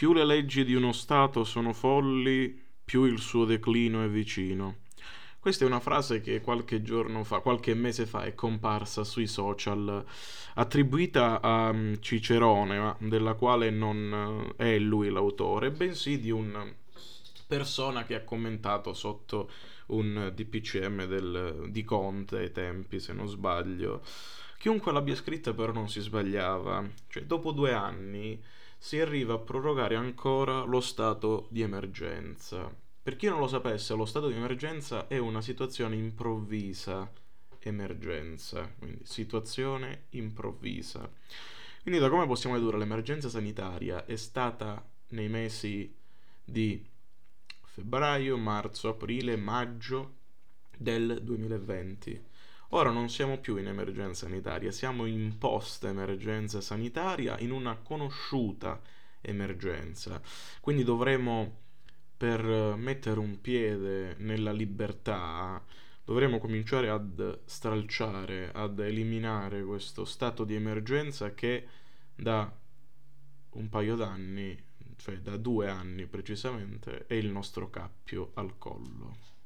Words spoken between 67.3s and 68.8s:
stralciare, ad